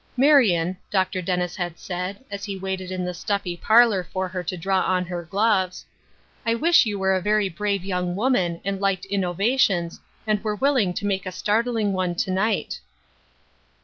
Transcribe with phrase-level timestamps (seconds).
[0.27, 1.21] "Marion," Dr.
[1.21, 5.05] Dennis had said, as he waited in the stuffy parlor for her to draw on
[5.05, 5.83] her fifloves,"
[6.43, 10.95] I wish you were a very brave young woman, and liked innovations, and were willing
[10.95, 12.79] to make a startling one to night."